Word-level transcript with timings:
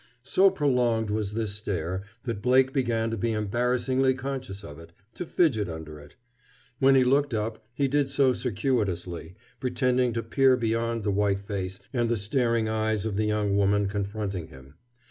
So 0.23 0.49
prolonged 0.49 1.11
was 1.11 1.35
this 1.35 1.51
stare 1.53 2.01
that 2.23 2.41
Blake 2.41 2.73
began 2.73 3.11
to 3.11 3.17
be 3.17 3.33
embarrassingly 3.33 4.15
conscious 4.15 4.63
of 4.63 4.79
it, 4.79 4.93
to 5.13 5.27
fidget 5.27 5.69
under 5.69 5.99
it. 5.99 6.15
When 6.79 6.95
he 6.95 7.03
looked 7.03 7.35
up 7.35 7.63
he 7.75 7.87
did 7.87 8.09
so 8.09 8.33
circuitously, 8.33 9.35
pretending 9.59 10.11
to 10.13 10.23
peer 10.23 10.57
beyond 10.57 11.03
the 11.03 11.11
white 11.11 11.41
face 11.41 11.79
and 11.93 12.09
the 12.09 12.17
staring 12.17 12.67
eyes 12.67 13.05
of 13.05 13.15
the 13.15 13.25
young 13.27 13.55
woman 13.55 13.87
confronting 13.87 14.47
him. 14.47 14.73